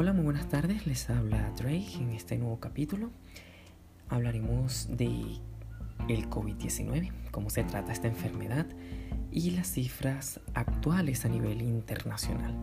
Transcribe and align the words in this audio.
Hola, 0.00 0.14
muy 0.14 0.24
buenas 0.24 0.48
tardes. 0.48 0.86
Les 0.86 1.10
habla 1.10 1.52
Drake 1.58 1.96
en 1.96 2.12
este 2.12 2.38
nuevo 2.38 2.58
capítulo. 2.58 3.10
Hablaremos 4.08 4.88
de 4.96 5.10
el 6.08 6.30
COVID-19, 6.30 7.12
cómo 7.30 7.50
se 7.50 7.64
trata 7.64 7.92
esta 7.92 8.08
enfermedad 8.08 8.64
y 9.30 9.50
las 9.50 9.70
cifras 9.70 10.40
actuales 10.54 11.26
a 11.26 11.28
nivel 11.28 11.60
internacional. 11.60 12.54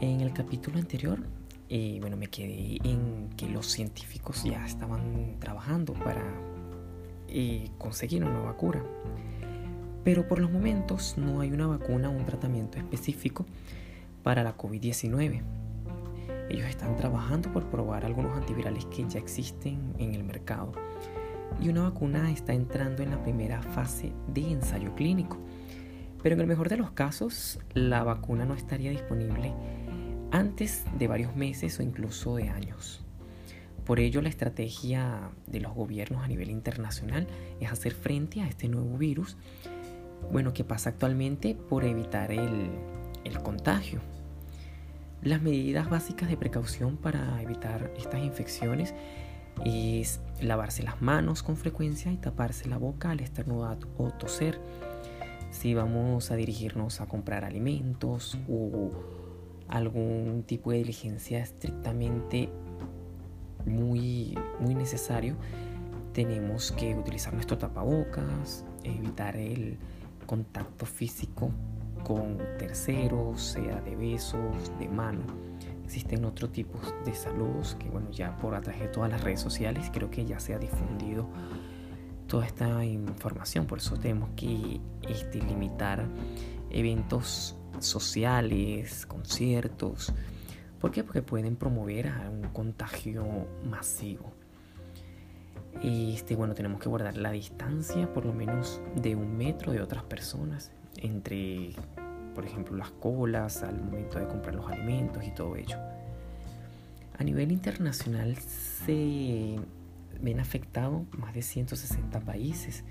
En 0.00 0.20
el 0.20 0.32
capítulo 0.32 0.78
anterior, 0.78 1.26
eh, 1.68 1.98
bueno, 2.00 2.16
me 2.16 2.28
quedé 2.28 2.78
en 2.84 3.28
que 3.36 3.48
los 3.48 3.66
científicos 3.66 4.44
ya 4.44 4.64
estaban 4.64 5.40
trabajando 5.40 5.94
para 5.94 6.22
eh, 7.26 7.68
conseguir 7.78 8.22
una 8.22 8.32
nueva 8.32 8.56
cura. 8.56 8.80
Pero 10.04 10.28
por 10.28 10.38
los 10.38 10.52
momentos 10.52 11.18
no 11.18 11.40
hay 11.40 11.50
una 11.50 11.66
vacuna 11.66 12.10
o 12.10 12.12
un 12.12 12.26
tratamiento 12.26 12.78
específico 12.78 13.44
para 14.22 14.44
la 14.44 14.56
COVID-19. 14.56 15.42
Ellos 16.50 16.66
están 16.66 16.96
trabajando 16.96 17.52
por 17.52 17.70
probar 17.70 18.04
algunos 18.04 18.36
antivirales 18.36 18.84
que 18.86 19.08
ya 19.08 19.20
existen 19.20 19.94
en 19.98 20.14
el 20.14 20.24
mercado. 20.24 20.72
Y 21.62 21.68
una 21.68 21.82
vacuna 21.82 22.30
está 22.32 22.52
entrando 22.52 23.04
en 23.04 23.10
la 23.10 23.22
primera 23.22 23.62
fase 23.62 24.12
de 24.26 24.50
ensayo 24.50 24.92
clínico. 24.96 25.38
Pero 26.22 26.34
en 26.34 26.40
el 26.40 26.48
mejor 26.48 26.68
de 26.68 26.76
los 26.76 26.90
casos, 26.90 27.60
la 27.72 28.02
vacuna 28.02 28.44
no 28.44 28.54
estaría 28.54 28.90
disponible 28.90 29.54
antes 30.32 30.84
de 30.98 31.06
varios 31.06 31.36
meses 31.36 31.78
o 31.78 31.84
incluso 31.84 32.34
de 32.34 32.48
años. 32.48 33.04
Por 33.84 34.00
ello, 34.00 34.20
la 34.20 34.28
estrategia 34.28 35.30
de 35.46 35.60
los 35.60 35.72
gobiernos 35.72 36.24
a 36.24 36.28
nivel 36.28 36.50
internacional 36.50 37.28
es 37.60 37.70
hacer 37.70 37.92
frente 37.92 38.42
a 38.42 38.48
este 38.48 38.68
nuevo 38.68 38.98
virus, 38.98 39.36
bueno, 40.32 40.52
que 40.52 40.64
pasa 40.64 40.90
actualmente 40.90 41.54
por 41.54 41.84
evitar 41.84 42.32
el, 42.32 42.70
el 43.24 43.38
contagio. 43.42 44.00
Las 45.22 45.42
medidas 45.42 45.90
básicas 45.90 46.30
de 46.30 46.38
precaución 46.38 46.96
para 46.96 47.42
evitar 47.42 47.92
estas 47.98 48.20
infecciones 48.22 48.94
es 49.66 50.20
lavarse 50.40 50.82
las 50.82 51.02
manos 51.02 51.42
con 51.42 51.58
frecuencia 51.58 52.10
y 52.10 52.16
taparse 52.16 52.68
la 52.68 52.78
boca 52.78 53.10
al 53.10 53.20
estornudar 53.20 53.76
o 53.98 54.10
toser. 54.10 54.58
Si 55.50 55.74
vamos 55.74 56.30
a 56.30 56.36
dirigirnos 56.36 57.02
a 57.02 57.06
comprar 57.06 57.44
alimentos 57.44 58.38
o 58.48 58.92
algún 59.68 60.42
tipo 60.46 60.70
de 60.70 60.78
diligencia 60.78 61.40
estrictamente 61.40 62.48
muy, 63.66 64.38
muy 64.58 64.74
necesario, 64.74 65.36
tenemos 66.14 66.72
que 66.72 66.94
utilizar 66.94 67.34
nuestro 67.34 67.58
tapabocas, 67.58 68.64
evitar 68.84 69.36
el 69.36 69.76
contacto 70.24 70.86
físico 70.86 71.50
con 72.04 72.38
terceros, 72.58 73.40
sea 73.40 73.80
de 73.80 73.96
besos, 73.96 74.72
de 74.78 74.88
mano. 74.88 75.22
Existen 75.84 76.24
otros 76.24 76.52
tipos 76.52 76.80
de 77.04 77.14
saludos 77.14 77.76
que, 77.78 77.88
bueno, 77.88 78.10
ya 78.10 78.36
por 78.36 78.54
a 78.54 78.60
de 78.60 78.88
todas 78.88 79.10
las 79.10 79.22
redes 79.24 79.40
sociales 79.40 79.90
creo 79.92 80.10
que 80.10 80.24
ya 80.24 80.38
se 80.38 80.54
ha 80.54 80.58
difundido 80.58 81.28
toda 82.26 82.46
esta 82.46 82.84
información. 82.84 83.66
Por 83.66 83.78
eso 83.78 83.96
tenemos 83.96 84.30
que 84.36 84.80
este, 85.08 85.42
limitar 85.42 86.06
eventos 86.70 87.56
sociales, 87.80 89.04
conciertos. 89.06 90.12
¿Por 90.80 90.92
qué? 90.92 91.02
Porque 91.02 91.22
pueden 91.22 91.56
promover 91.56 92.08
a 92.08 92.30
un 92.30 92.42
contagio 92.52 93.48
masivo. 93.64 94.32
Este, 95.82 96.36
bueno, 96.36 96.54
tenemos 96.54 96.80
que 96.80 96.88
guardar 96.88 97.16
la 97.16 97.32
distancia 97.32 98.12
por 98.12 98.26
lo 98.26 98.32
menos 98.32 98.80
de 98.96 99.16
un 99.16 99.36
metro 99.36 99.72
de 99.72 99.80
otras 99.80 100.02
personas 100.04 100.72
entre, 101.00 101.70
por 102.34 102.44
ejemplo, 102.44 102.76
las 102.76 102.90
colas 102.90 103.62
al 103.62 103.82
momento 103.82 104.18
de 104.18 104.26
comprar 104.26 104.54
los 104.54 104.70
alimentos 104.70 105.24
y 105.24 105.30
todo 105.32 105.56
ello. 105.56 105.78
A 107.18 107.24
nivel 107.24 107.52
internacional 107.52 108.36
se 108.36 109.56
ven 110.20 110.40
afectados 110.40 111.02
más 111.18 111.32
de 111.34 111.42
160 111.42 112.20
países. 112.20 112.84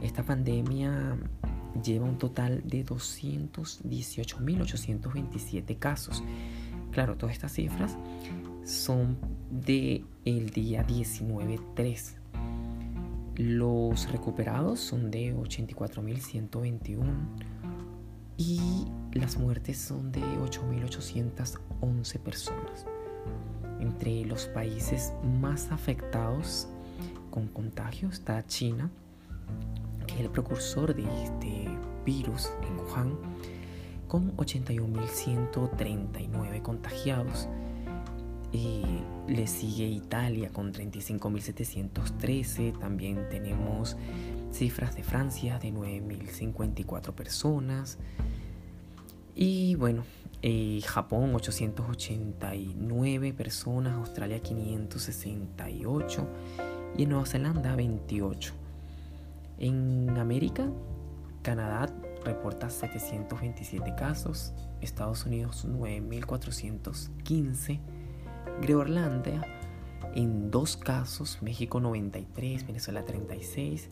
Esta 0.00 0.22
pandemia 0.22 1.18
lleva 1.82 2.06
un 2.06 2.18
total 2.18 2.62
de 2.64 2.84
218.827 2.84 5.78
casos. 5.78 6.22
Claro, 6.90 7.16
todas 7.16 7.34
estas 7.34 7.52
cifras 7.52 7.96
son 8.64 9.18
de 9.50 10.04
el 10.24 10.50
día 10.50 10.86
19-3. 10.86 12.21
Los 13.42 14.10
recuperados 14.12 14.78
son 14.78 15.10
de 15.10 15.34
84.121 15.34 17.02
y 18.36 18.86
las 19.14 19.36
muertes 19.36 19.78
son 19.78 20.12
de 20.12 20.20
8.811 20.20 22.20
personas. 22.20 22.86
Entre 23.80 24.24
los 24.26 24.46
países 24.46 25.12
más 25.40 25.72
afectados 25.72 26.68
con 27.32 27.48
contagio 27.48 28.10
está 28.10 28.46
China, 28.46 28.92
que 30.06 30.14
es 30.14 30.20
el 30.20 30.30
precursor 30.30 30.94
de 30.94 31.02
este 31.24 31.66
virus 32.06 32.48
en 32.62 32.78
Wuhan, 32.78 33.18
con 34.06 34.36
81.139 34.36 36.62
contagiados 36.62 37.48
y 38.52 38.82
le 39.26 39.46
sigue 39.46 39.86
Italia 39.86 40.50
con 40.50 40.72
35.713. 40.72 42.78
También 42.78 43.26
tenemos 43.30 43.96
cifras 44.50 44.94
de 44.94 45.02
Francia 45.02 45.58
de 45.58 45.72
9.054 45.72 47.14
personas. 47.14 47.96
Y 49.34 49.76
bueno, 49.76 50.04
eh, 50.42 50.82
Japón 50.84 51.34
889 51.34 53.32
personas, 53.32 53.94
Australia 53.94 54.40
568 54.40 56.28
y 56.98 57.04
en 57.04 57.08
Nueva 57.08 57.24
Zelanda 57.24 57.74
28. 57.74 58.52
En 59.58 60.10
América, 60.18 60.68
Canadá 61.42 61.88
reporta 62.24 62.68
727 62.68 63.94
casos, 63.94 64.52
Estados 64.82 65.24
Unidos 65.24 65.64
9415 65.64 68.01
Groenlandia 68.62 69.42
en 70.14 70.50
dos 70.52 70.76
casos, 70.76 71.38
México 71.42 71.80
93, 71.80 72.64
Venezuela 72.64 73.04
36. 73.04 73.88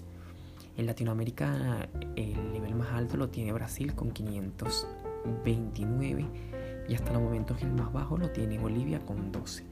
En 0.76 0.86
Latinoamérica 0.86 1.88
el 2.14 2.52
nivel 2.52 2.76
más 2.76 2.92
alto 2.92 3.16
lo 3.16 3.30
tiene 3.30 3.52
Brasil 3.52 3.96
con 3.96 4.12
529 4.12 6.24
y 6.88 6.94
hasta 6.94 7.12
los 7.12 7.20
momentos 7.20 7.60
el 7.62 7.72
más 7.72 7.92
bajo 7.92 8.16
lo 8.16 8.30
tiene 8.30 8.60
Bolivia 8.60 9.00
con 9.00 9.32
12. 9.32 9.64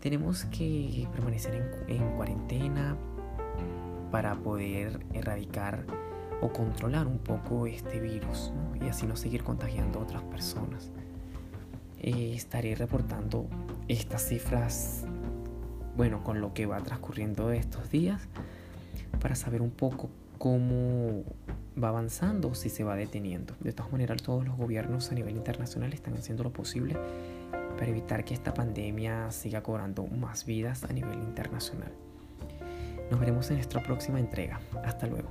Tenemos 0.00 0.46
que 0.46 1.06
permanecer 1.12 1.84
en, 1.86 2.16
cuarentena 2.16 2.96
para 4.10 4.34
poder 4.34 5.06
erradicar 5.12 5.84
o 6.40 6.52
controlar 6.52 7.06
un 7.06 7.18
poco 7.18 7.68
este 7.68 8.00
virus 8.00 8.52
y 8.84 8.88
así 8.88 9.06
no 9.06 9.14
seguir 9.14 9.44
contagiando 9.44 10.00
a 10.00 10.02
otras 10.02 10.24
personas. 10.24 10.90
Eh, 12.06 12.34
estaré 12.36 12.76
reportando 12.76 13.48
estas 13.88 14.28
cifras, 14.28 15.02
bueno, 15.96 16.22
con 16.22 16.40
lo 16.40 16.54
que 16.54 16.64
va 16.64 16.80
transcurriendo 16.80 17.50
estos 17.50 17.90
días, 17.90 18.22
para 19.20 19.34
saber 19.34 19.60
un 19.60 19.72
poco 19.72 20.08
cómo 20.38 21.24
va 21.82 21.88
avanzando, 21.88 22.54
si 22.54 22.68
se 22.68 22.84
va 22.84 22.94
deteniendo. 22.94 23.54
De 23.58 23.72
todas 23.72 23.90
maneras, 23.90 24.22
todos 24.22 24.46
los 24.46 24.56
gobiernos 24.56 25.10
a 25.10 25.16
nivel 25.16 25.34
internacional 25.34 25.92
están 25.92 26.14
haciendo 26.14 26.44
lo 26.44 26.52
posible 26.52 26.96
para 27.76 27.88
evitar 27.88 28.24
que 28.24 28.34
esta 28.34 28.54
pandemia 28.54 29.32
siga 29.32 29.64
cobrando 29.64 30.06
más 30.06 30.46
vidas 30.46 30.84
a 30.84 30.92
nivel 30.92 31.18
internacional. 31.24 31.92
Nos 33.10 33.18
veremos 33.18 33.50
en 33.50 33.56
nuestra 33.56 33.82
próxima 33.82 34.20
entrega. 34.20 34.60
Hasta 34.84 35.08
luego. 35.08 35.28